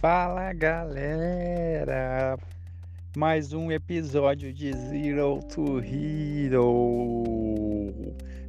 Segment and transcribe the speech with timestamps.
[0.00, 2.38] Fala galera!
[3.16, 7.24] Mais um episódio de Zero to Hero.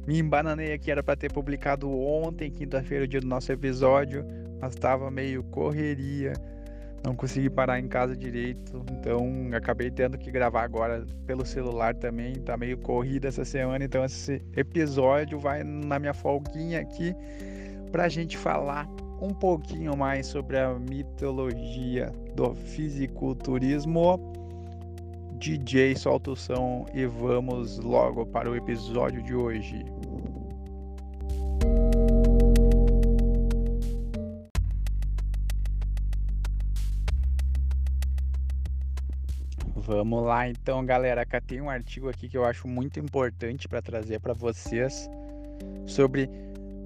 [0.06, 4.24] Me embananei aqui, era para ter publicado ontem, quinta-feira, o dia do nosso episódio,
[4.60, 6.34] mas tava meio correria,
[7.02, 12.34] não consegui parar em casa direito, então acabei tendo que gravar agora pelo celular também,
[12.34, 17.12] tá meio corrida essa semana, então esse episódio vai na minha folguinha aqui
[17.90, 18.88] pra gente falar
[19.20, 24.18] um pouquinho mais sobre a mitologia do fisiculturismo.
[25.38, 29.84] DJ solta o som e vamos logo para o episódio de hoje.
[39.74, 41.26] Vamos lá então, galera.
[41.26, 45.08] Cá tem um artigo aqui que eu acho muito importante para trazer para vocês
[45.86, 46.30] sobre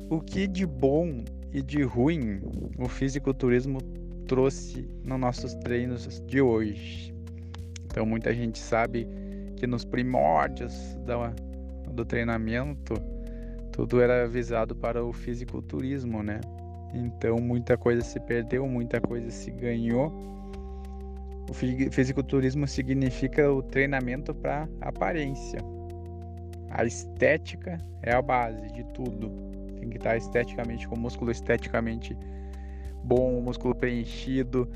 [0.09, 2.41] o que de bom e de ruim
[2.77, 3.81] o fisiculturismo
[4.27, 7.15] trouxe nos nossos treinos de hoje.
[7.85, 9.07] Então muita gente sabe
[9.57, 10.75] que nos primórdios
[11.93, 12.95] do treinamento
[13.71, 16.41] tudo era visado para o fisiculturismo, né?
[16.93, 20.13] Então muita coisa se perdeu, muita coisa se ganhou.
[21.49, 25.61] O fisiculturismo significa o treinamento para aparência.
[26.71, 29.54] A estética é a base de tudo
[29.85, 32.17] tem que estar esteticamente com o músculo esteticamente
[33.03, 34.69] bom, o músculo preenchido,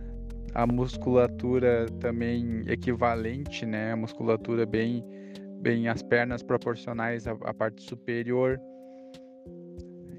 [0.55, 3.93] a musculatura também equivalente, né?
[3.93, 5.03] A musculatura bem,
[5.63, 8.61] bem as pernas proporcionais à, à parte superior.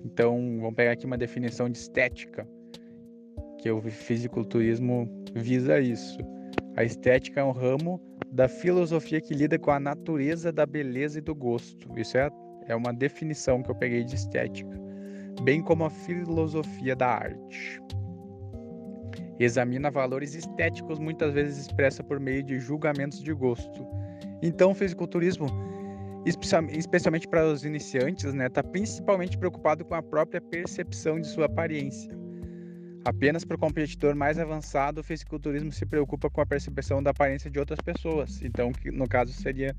[0.03, 2.47] Então, vamos pegar aqui uma definição de estética,
[3.59, 6.17] que o fisiculturismo visa isso.
[6.75, 8.01] A estética é um ramo
[8.31, 11.87] da filosofia que lida com a natureza da beleza e do gosto.
[11.99, 12.29] Isso é
[12.69, 14.79] é uma definição que eu peguei de estética,
[15.41, 17.81] bem como a filosofia da arte.
[19.39, 23.87] Examina valores estéticos muitas vezes expressa por meio de julgamentos de gosto.
[24.41, 25.47] Então, o fisiculturismo,
[26.25, 31.45] especialmente para os iniciantes, está né, tá principalmente preocupado com a própria percepção de sua
[31.45, 32.17] aparência.
[33.05, 37.49] Apenas para o competidor mais avançado, o fisiculturismo se preocupa com a percepção da aparência
[37.49, 38.41] de outras pessoas.
[38.43, 39.73] Então, no caso seria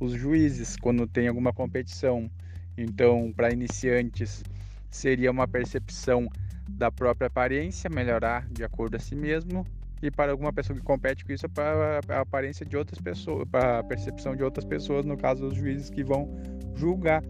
[0.00, 2.28] os juízes quando tem alguma competição.
[2.76, 4.42] Então, para iniciantes,
[4.90, 6.26] seria uma percepção
[6.68, 9.66] da própria aparência, melhorar de acordo a si mesmo,
[10.02, 13.80] e para alguma pessoa que compete com isso, para a aparência de outras pessoas, para
[13.80, 16.34] a percepção de outras pessoas, no caso, os juízes que vão
[16.74, 17.22] julgar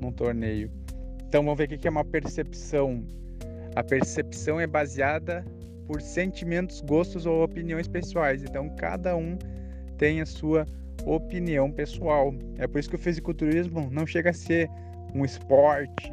[0.00, 0.70] num torneio.
[1.26, 3.04] Então, vamos ver o que é uma percepção.
[3.74, 5.44] A percepção é baseada
[5.86, 8.44] por sentimentos, gostos ou opiniões pessoais.
[8.44, 9.36] Então, cada um
[9.98, 10.66] tem a sua
[11.06, 12.34] opinião pessoal.
[12.58, 14.68] É por isso que o fisiculturismo não chega a ser
[15.14, 16.12] um esporte,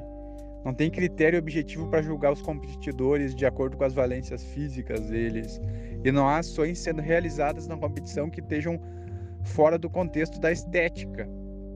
[0.66, 5.62] não tem critério objetivo para julgar os competidores de acordo com as valências físicas deles,
[6.04, 8.80] e não há ações sendo realizadas na competição que estejam
[9.44, 11.28] fora do contexto da estética.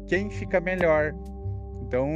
[0.08, 1.14] Quem fica melhor?
[1.82, 2.10] Então,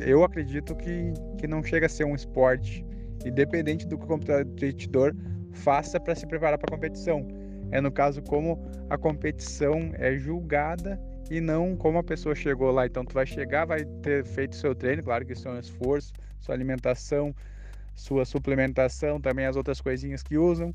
[0.00, 2.84] eu acredito que, que não chega a ser um esporte,
[3.24, 5.14] independente do que o competidor
[5.52, 7.26] faça para se preparar para a competição
[7.70, 8.58] é no caso como
[8.88, 11.00] a competição é julgada
[11.30, 12.86] e não como a pessoa chegou lá.
[12.86, 16.12] Então tu vai chegar, vai ter feito seu treino, claro que isso é um esforço,
[16.40, 17.34] sua alimentação,
[17.94, 20.74] sua suplementação, também as outras coisinhas que usam,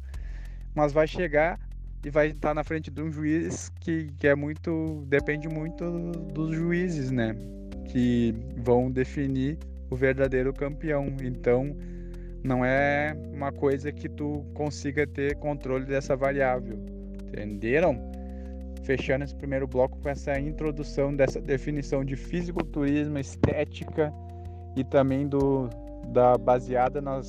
[0.74, 1.60] mas vai chegar
[2.04, 6.56] e vai estar na frente de um juiz que, que é muito depende muito dos
[6.56, 7.36] juízes, né?
[7.90, 9.58] Que vão definir
[9.90, 11.08] o verdadeiro campeão.
[11.22, 11.76] Então
[12.46, 16.78] não é uma coisa que tu consiga ter controle dessa variável.
[17.28, 18.00] Entenderam?
[18.84, 24.14] Fechando esse primeiro bloco com essa introdução dessa definição de fisiculturismo, estética
[24.76, 25.68] e também do
[26.10, 27.28] da baseada nas,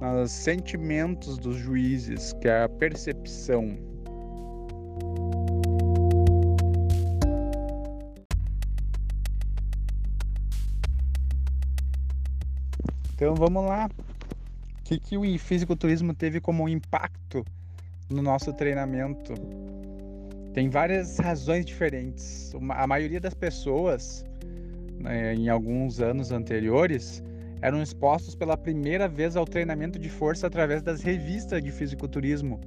[0.00, 3.76] nos sentimentos dos juízes, que é a percepção.
[13.16, 13.88] Então vamos lá.
[13.88, 17.42] O que, que o fisiculturismo teve como impacto
[18.10, 19.32] no nosso treinamento?
[20.52, 22.52] Tem várias razões diferentes.
[22.68, 24.22] A maioria das pessoas,
[25.00, 27.24] né, em alguns anos anteriores,
[27.62, 32.60] eram expostos pela primeira vez ao treinamento de força através das revistas de fisiculturismo.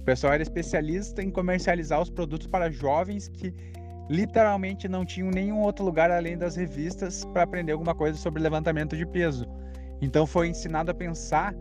[0.00, 3.54] pessoal era especialista em comercializar os produtos para jovens que
[4.10, 8.96] literalmente não tinham nenhum outro lugar além das revistas para aprender alguma coisa sobre levantamento
[8.96, 9.46] de peso.
[10.00, 11.54] Então foi ensinado a pensar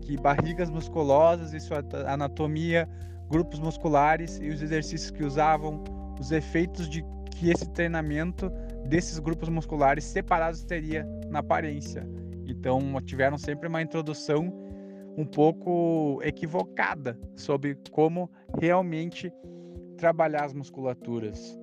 [0.00, 2.88] que barrigas musculosas e sua anatomia,
[3.28, 5.82] grupos musculares e os exercícios que usavam,
[6.20, 8.50] os efeitos de que esse treinamento
[8.86, 12.08] desses grupos musculares separados teria na aparência.
[12.46, 14.52] Então tiveram sempre uma introdução
[15.16, 18.30] um pouco equivocada sobre como
[18.60, 19.32] realmente
[19.96, 21.58] trabalhar as musculaturas.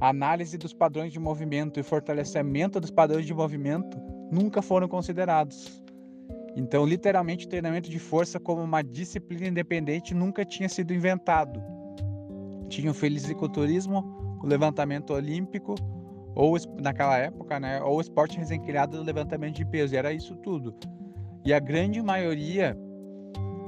[0.00, 3.98] A análise dos padrões de movimento e fortalecimento dos padrões de movimento
[4.30, 5.82] nunca foram considerados.
[6.56, 11.62] Então, literalmente, o treinamento de força como uma disciplina independente nunca tinha sido inventado.
[12.68, 15.74] Tinha o fisiculturismo, o levantamento olímpico,
[16.34, 20.34] ou naquela época, né, ou o esporte recém-criado do levantamento de peso, e era isso
[20.36, 20.74] tudo.
[21.44, 22.76] E a grande maioria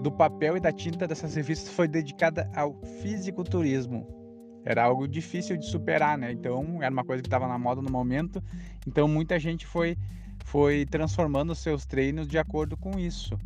[0.03, 4.07] do papel e da tinta dessas revistas foi dedicada ao fisiculturismo.
[4.65, 6.33] Era algo difícil de superar, né?
[6.33, 8.43] Então, era uma coisa que estava na moda no momento.
[8.87, 9.97] Então, muita gente foi
[10.51, 13.39] foi transformando seus treinos de acordo com isso.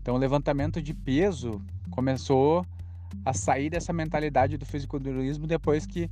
[0.00, 1.60] Então, o levantamento de peso
[1.90, 2.66] começou
[3.24, 6.10] a sair dessa mentalidade do fisiculturismo depois que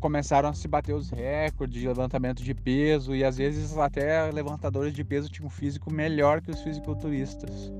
[0.00, 4.92] começaram a se bater os recordes de levantamento de peso e às vezes até levantadores
[4.92, 7.72] de peso tinham um físico melhor que os fisiculturistas.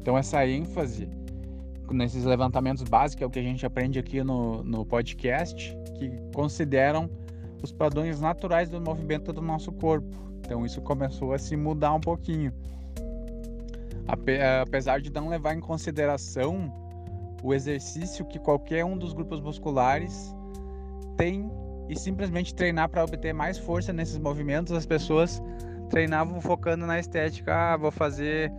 [0.00, 1.08] Então essa ênfase
[1.90, 7.08] nesses levantamentos básicos é o que a gente aprende aqui no, no podcast, que consideram
[7.62, 10.08] os padrões naturais do movimento do nosso corpo.
[10.40, 12.52] Então isso começou a se mudar um pouquinho.
[14.62, 16.72] Apesar de não levar em consideração
[17.42, 20.34] o exercício que qualquer um dos grupos musculares
[21.16, 21.50] tem
[21.88, 25.42] e simplesmente treinar para obter mais força nesses movimentos, as pessoas
[25.88, 28.52] treinavam focando na estética, ah, vou fazer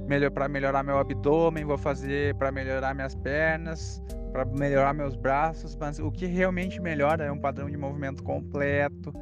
[0.00, 5.76] melhor para melhorar meu abdômen, vou fazer para melhorar minhas pernas, para melhorar meus braços,
[5.76, 9.12] mas o que realmente melhora é um padrão de movimento completo,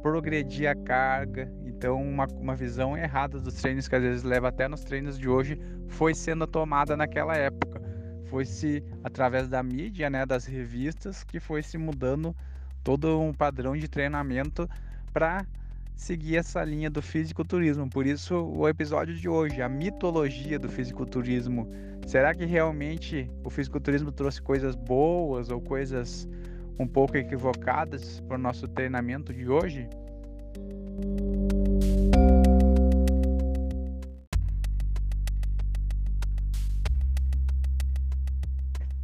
[0.00, 1.52] progredir a carga.
[1.64, 5.28] Então, uma, uma visão errada dos treinos que às vezes leva até nos treinos de
[5.28, 7.76] hoje foi sendo tomada naquela época
[8.26, 12.34] foi se através da mídia, né, das revistas, que foi se mudando
[12.82, 14.68] todo um padrão de treinamento
[15.12, 15.46] para
[15.94, 17.88] seguir essa linha do fisiculturismo.
[17.88, 21.66] Por isso o episódio de hoje, a mitologia do fisiculturismo.
[22.06, 26.28] Será que realmente o fisiculturismo trouxe coisas boas ou coisas
[26.78, 29.88] um pouco equivocadas para o nosso treinamento de hoje?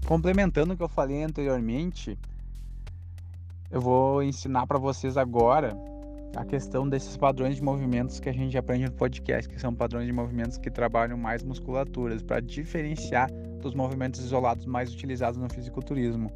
[0.07, 2.17] Complementando o que eu falei anteriormente,
[3.69, 5.77] eu vou ensinar para vocês agora
[6.37, 10.07] a questão desses padrões de movimentos que a gente aprende no podcast, que são padrões
[10.07, 13.31] de movimentos que trabalham mais musculaturas, para diferenciar
[13.61, 16.31] dos movimentos isolados mais utilizados no fisiculturismo.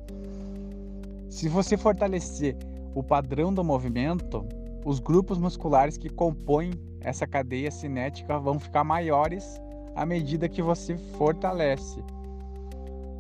[1.28, 2.56] Se você fortalecer
[2.94, 4.46] o padrão do movimento,
[4.84, 6.70] os grupos musculares que compõem
[7.00, 9.60] essa cadeia cinética vão ficar maiores
[9.94, 12.02] à medida que você fortalece.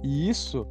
[0.02, 0.66] E isso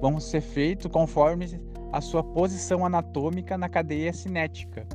[0.00, 1.60] vão ser feito conforme
[1.92, 4.86] a sua posição anatômica na cadeia cinética,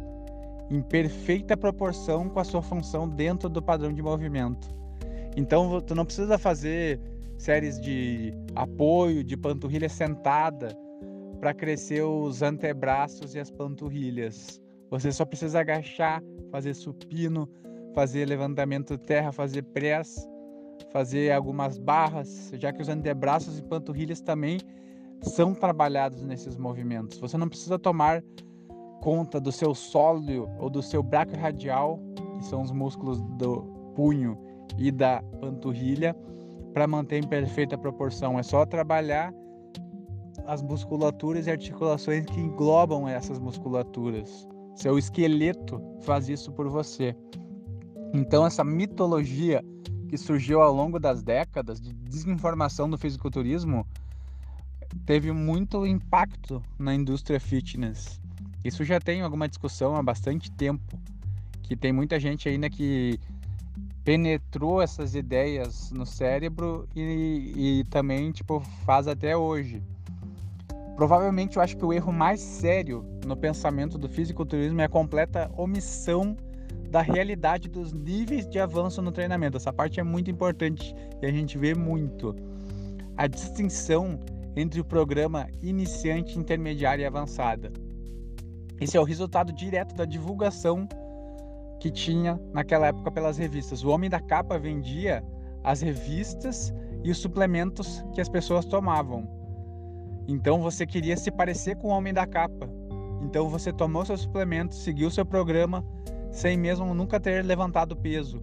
[0.69, 4.67] em perfeita proporção com a sua função dentro do padrão de movimento.
[5.35, 6.99] Então, tu não precisa fazer
[7.37, 10.75] séries de apoio, de panturrilha sentada
[11.39, 14.59] para crescer os antebraços e as panturrilhas.
[14.89, 17.47] Você só precisa agachar, fazer supino,
[17.93, 20.27] fazer levantamento terra, fazer press
[20.91, 24.59] fazer algumas barras, já que os antebraços e panturrilhas também
[25.21, 27.19] são trabalhados nesses movimentos.
[27.19, 28.23] Você não precisa tomar
[29.01, 31.99] conta do seu sólio ou do seu braco radial,
[32.37, 33.61] que são os músculos do
[33.95, 34.37] punho
[34.77, 36.15] e da panturrilha,
[36.73, 38.37] para manter em perfeita proporção.
[38.37, 39.33] É só trabalhar
[40.45, 44.47] as musculaturas e articulações que englobam essas musculaturas.
[44.75, 47.15] Seu esqueleto faz isso por você.
[48.13, 49.63] Então, essa mitologia
[50.07, 53.85] que surgiu ao longo das décadas de desinformação do fisiculturismo
[55.05, 58.21] teve muito impacto na indústria fitness.
[58.63, 60.99] Isso já tem alguma discussão há bastante tempo,
[61.63, 63.19] que tem muita gente ainda que
[64.03, 69.83] penetrou essas ideias no cérebro e, e também tipo faz até hoje.
[70.95, 75.51] Provavelmente eu acho que o erro mais sério no pensamento do fisiculturismo é a completa
[75.55, 76.35] omissão
[76.89, 79.57] da realidade dos níveis de avanço no treinamento.
[79.57, 82.35] Essa parte é muito importante e a gente vê muito.
[83.15, 84.19] A distinção
[84.55, 87.71] entre o programa iniciante, intermediário e avançada.
[88.79, 90.87] Esse é o resultado direto da divulgação
[91.79, 93.83] que tinha naquela época pelas revistas.
[93.83, 95.23] O Homem da Capa vendia
[95.63, 99.27] as revistas e os suplementos que as pessoas tomavam.
[100.27, 102.69] Então você queria se parecer com o Homem da Capa.
[103.21, 105.83] Então você tomou seu suplemento, seguiu seu programa
[106.31, 108.41] sem mesmo nunca ter levantado peso.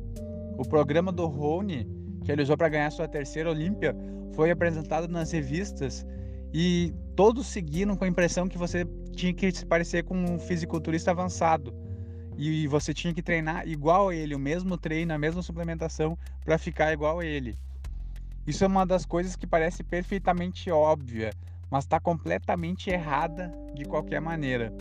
[0.58, 1.88] O programa do Rony,
[2.24, 3.94] que ele usou para ganhar sua terceira Olímpia,
[4.32, 6.04] foi apresentado nas revistas
[6.52, 11.10] e todos seguiram com a impressão que você tinha que se parecer com um fisiculturista
[11.10, 11.74] avançado.
[12.36, 16.58] e você tinha que treinar igual a ele, o mesmo treino, a mesma suplementação para
[16.58, 17.56] ficar igual a ele.
[18.46, 21.30] Isso é uma das coisas que parece perfeitamente óbvia,
[21.70, 24.72] mas está completamente errada de qualquer maneira.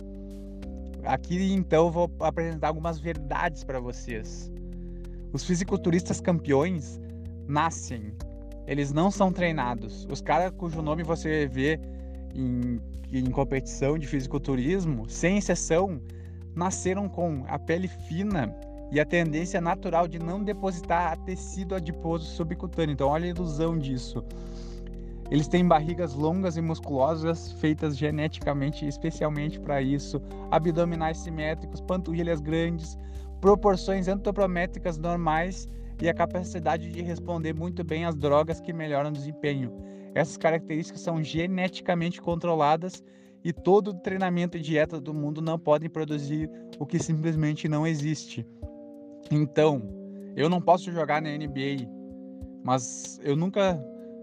[1.04, 4.50] Aqui então vou apresentar algumas verdades para vocês.
[5.32, 7.00] Os fisiculturistas campeões
[7.46, 8.14] nascem,
[8.66, 10.06] eles não são treinados.
[10.10, 11.80] Os caras cujo nome você vê
[12.34, 12.80] em,
[13.12, 16.00] em competição de fisiculturismo, sem exceção,
[16.54, 18.54] nasceram com a pele fina
[18.90, 22.92] e a tendência natural de não depositar tecido adiposo subcutâneo.
[22.92, 24.24] Então, olha a ilusão disso.
[25.30, 32.98] Eles têm barrigas longas e musculosas, feitas geneticamente especialmente para isso, abdominais simétricos, panturrilhas grandes,
[33.40, 35.68] proporções antropométricas normais
[36.00, 39.72] e a capacidade de responder muito bem às drogas que melhoram o desempenho.
[40.14, 43.02] Essas características são geneticamente controladas
[43.44, 48.46] e todo treinamento e dieta do mundo não podem produzir o que simplesmente não existe.
[49.30, 49.82] Então,
[50.36, 51.88] eu não posso jogar na NBA,
[52.62, 53.78] mas eu nunca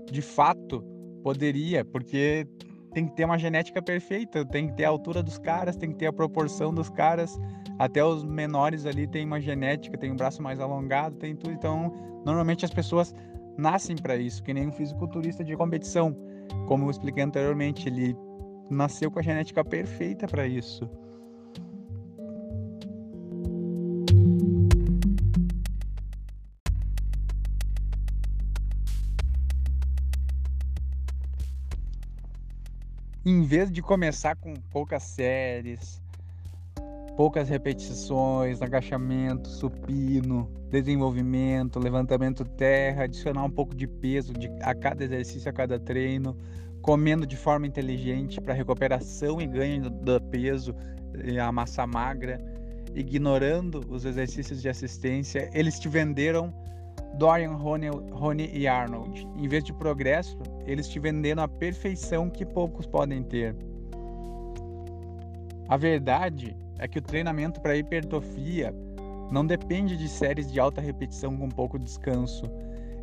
[0.10, 0.84] de fato
[1.24, 2.48] poderia, porque
[2.94, 5.98] tem que ter uma genética perfeita, tem que ter a altura dos caras, tem que
[5.98, 7.40] ter a proporção dos caras,
[7.80, 11.54] até os menores ali tem uma genética, tem um braço mais alongado, tem tudo.
[11.54, 11.94] Então,
[12.26, 13.14] normalmente as pessoas
[13.58, 16.16] nascem para isso, que nem um fisiculturista de competição.
[16.68, 18.16] Como eu expliquei anteriormente, ele
[18.70, 20.90] nasceu com a genética perfeita para isso.
[33.24, 36.01] Em vez de começar com poucas séries,
[37.22, 45.04] poucas repetições, agachamento, supino, desenvolvimento, levantamento terra, adicionar um pouco de peso de, a cada
[45.04, 46.36] exercício, a cada treino,
[46.82, 50.76] comendo de forma inteligente para recuperação e ganho do peso
[51.24, 52.44] e a massa magra,
[52.96, 56.52] ignorando os exercícios de assistência, eles te venderam
[57.20, 59.28] Dorian, Rony, e Arnold.
[59.38, 63.56] Em vez de progresso, eles te venderam a perfeição que poucos podem ter.
[65.70, 68.76] A verdade é que o treinamento para hipertrofia
[69.32, 72.44] não depende de séries de alta repetição com pouco descanso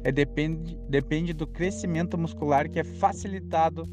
[0.04, 3.85] é depende, depende do crescimento muscular que é facilitado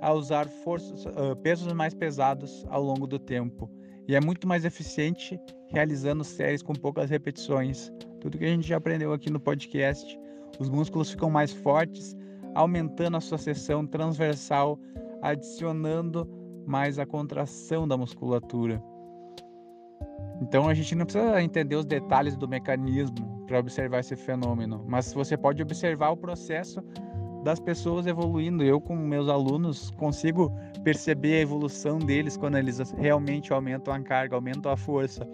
[0.00, 3.70] a usar forças, uh, pesos mais pesados ao longo do tempo.
[4.08, 7.92] E é muito mais eficiente realizando séries com poucas repetições.
[8.20, 10.18] Tudo que a gente já aprendeu aqui no podcast.
[10.58, 12.16] Os músculos ficam mais fortes,
[12.54, 14.78] aumentando a sua seção transversal,
[15.22, 16.28] adicionando
[16.66, 18.82] mais a contração da musculatura.
[20.40, 25.12] Então a gente não precisa entender os detalhes do mecanismo para observar esse fenômeno, mas
[25.12, 26.82] você pode observar o processo
[27.44, 28.62] das pessoas evoluindo.
[28.64, 30.52] Eu, com meus alunos, consigo
[30.82, 35.26] perceber a evolução deles quando eles realmente aumentam a carga, aumentam a força.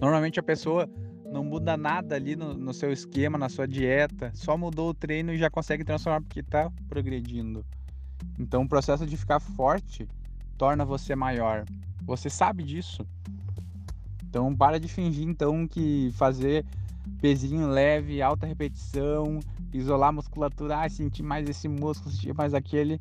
[0.00, 0.88] Normalmente a pessoa
[1.32, 5.32] não muda nada ali no, no seu esquema, na sua dieta, só mudou o treino
[5.32, 7.64] e já consegue transformar porque está progredindo.
[8.38, 10.08] Então o processo de ficar forte
[10.56, 11.64] torna você maior.
[12.02, 13.06] Você sabe disso.
[14.28, 16.64] Então para de fingir então que fazer
[17.20, 19.40] pezinho leve, alta repetição,
[19.72, 23.00] isolar a musculatura, ah, sentir mais esse músculo, sentir mais aquele,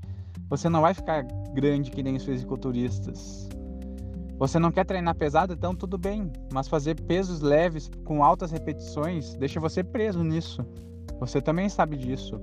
[0.49, 3.49] você não vai ficar grande que nem os fisiculturistas.
[4.39, 9.35] Você não quer treinar pesado, então tudo bem, mas fazer pesos leves com altas repetições
[9.35, 10.65] deixa você preso nisso.
[11.19, 12.39] Você também sabe disso.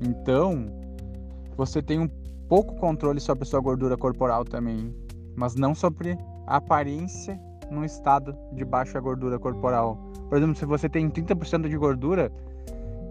[0.00, 0.66] Então,
[1.56, 2.08] você tem um
[2.48, 4.94] pouco controle sobre a sua gordura corporal também,
[5.36, 7.38] mas não sobre a aparência
[7.70, 9.96] num estado de baixa gordura corporal.
[10.28, 12.30] Por exemplo, se você tem 30% de gordura,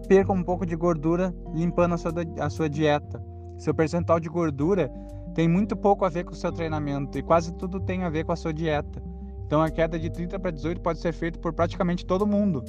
[0.07, 3.23] perca um pouco de gordura limpando a sua, a sua dieta.
[3.57, 4.91] Seu percentual de gordura
[5.33, 8.25] tem muito pouco a ver com o seu treinamento e quase tudo tem a ver
[8.25, 9.01] com a sua dieta.
[9.45, 12.63] Então a queda de 30 para 18 pode ser feita por praticamente todo mundo.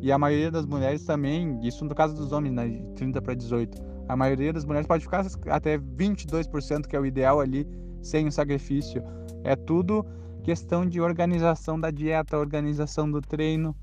[0.00, 3.34] E a maioria das mulheres também, isso no caso dos homens, né, de 30 para
[3.34, 3.82] 18.
[4.08, 7.66] A maioria das mulheres pode ficar até 22%, que é o ideal ali,
[8.00, 9.02] sem o sacrifício.
[9.44, 10.04] É tudo
[10.40, 13.74] questão de organização da dieta, organização do treino.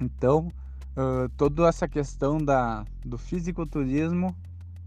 [0.00, 0.52] Então,
[0.96, 4.34] uh, toda essa questão da, do fisiculturismo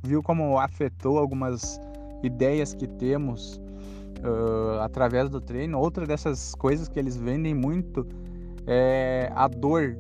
[0.03, 1.79] viu como afetou algumas
[2.23, 3.59] ideias que temos
[4.23, 5.79] uh, através do treino.
[5.79, 8.07] Outra dessas coisas que eles vendem muito
[8.67, 9.97] é a dor,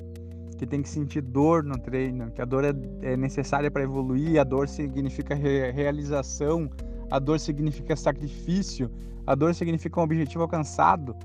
[0.57, 4.39] que tem que sentir dor no treino, que a dor é, é necessária para evoluir,
[4.39, 6.69] a dor significa re realização,
[7.09, 8.89] a dor significa sacrifício,
[9.25, 11.15] a dor significa um objetivo alcançado,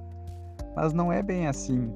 [0.74, 1.90] mas não é bem assim.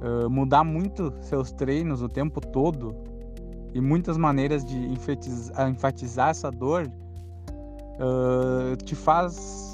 [0.00, 2.94] Uh, mudar muito seus treinos o tempo todo
[3.72, 6.90] e muitas maneiras de enfatizar, enfatizar essa dor
[7.98, 9.70] uh, te faz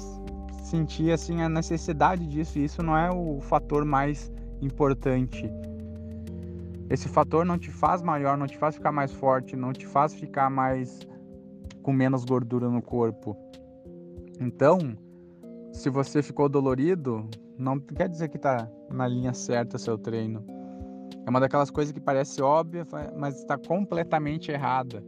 [0.63, 4.31] sentir assim a necessidade disso, e isso não é o fator mais
[4.61, 5.49] importante.
[6.89, 10.13] Esse fator não te faz maior, não te faz ficar mais forte, não te faz
[10.13, 10.99] ficar mais
[11.89, 13.35] com menos gordura no corpo.
[14.39, 14.95] Então,
[15.73, 17.27] se você ficou dolorido,
[17.57, 20.45] não quer dizer que está na linha certa seu treino.
[21.25, 22.85] É uma daquelas coisas que parece óbvia,
[23.17, 25.03] mas está completamente errada.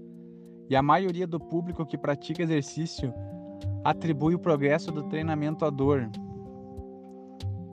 [0.71, 3.13] E a maioria do público que pratica exercício
[3.83, 6.09] atribui o progresso do treinamento à dor.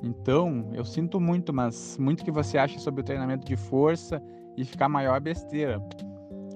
[0.02, 4.22] Então, eu sinto muito, mas muito que você acha sobre o treinamento de força
[4.54, 5.82] e ficar maior é besteira.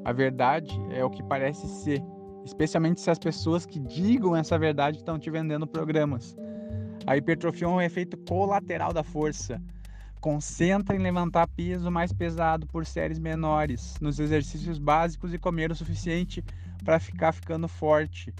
[0.04, 2.04] A verdade é o que parece ser,
[2.44, 6.36] especialmente se as pessoas que digam essa verdade estão te vendendo programas.
[7.06, 9.60] A hipertrofia é um efeito colateral da força.
[10.20, 15.74] Concentra em levantar peso mais pesado por séries menores, nos exercícios básicos e comer o
[15.74, 16.44] suficiente
[16.84, 18.32] para ficar ficando forte.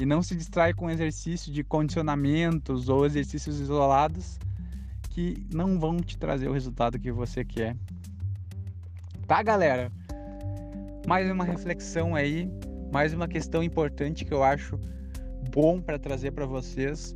[0.00, 4.38] E não se distrai com exercícios de condicionamentos ou exercícios isolados
[5.10, 7.76] que não vão te trazer o resultado que você quer.
[9.26, 9.92] Tá, galera?
[11.06, 12.50] Mais uma reflexão aí,
[12.90, 14.78] mais uma questão importante que eu acho
[15.52, 17.14] bom para trazer para vocês,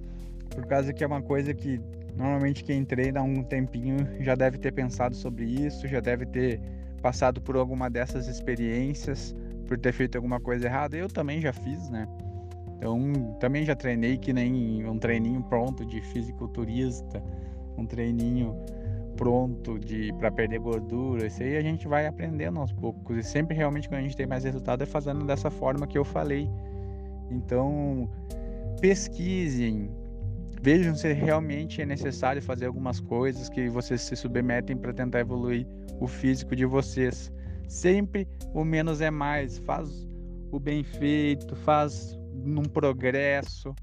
[0.50, 1.80] por causa que é uma coisa que
[2.16, 6.60] normalmente quem treina há um tempinho já deve ter pensado sobre isso, já deve ter
[7.02, 9.34] passado por alguma dessas experiências,
[9.66, 10.96] por ter feito alguma coisa errada.
[10.96, 12.06] Eu também já fiz, né?
[12.76, 17.22] Então, também já treinei que nem um treininho pronto de fisiculturista,
[17.76, 18.56] um treininho
[19.16, 21.26] pronto de para perder gordura.
[21.26, 23.16] Isso aí a gente vai aprendendo aos poucos.
[23.16, 26.04] E sempre realmente quando a gente tem mais resultado é fazendo dessa forma que eu
[26.04, 26.48] falei.
[27.30, 28.08] Então,
[28.80, 29.90] pesquisem,
[30.60, 35.66] vejam se realmente é necessário fazer algumas coisas que vocês se submetem para tentar evoluir
[36.00, 37.32] o físico de vocês.
[37.68, 39.58] Sempre o menos é mais.
[39.58, 40.06] Faz
[40.50, 43.74] o bem feito, faz num progresso,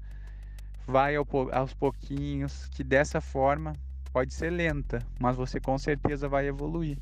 [0.86, 3.72] vai ao, aos pouquinhos, que dessa forma
[4.12, 6.98] pode ser lenta, mas você com certeza vai evoluir.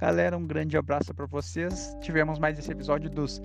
[0.00, 1.96] Galera, um grande abraço para vocês.
[2.00, 3.42] Tivemos mais esse episódio dos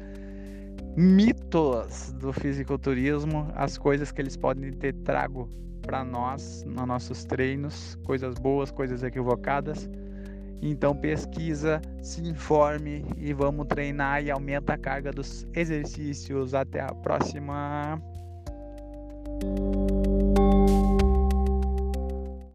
[0.96, 5.50] mitos do fisiculturismo, as coisas que eles podem ter trago
[5.82, 9.90] para nós nos nossos treinos, coisas boas, coisas equivocadas.
[10.62, 16.54] Então pesquisa, se informe e vamos treinar e aumenta a carga dos exercícios.
[16.54, 18.02] Até a próxima.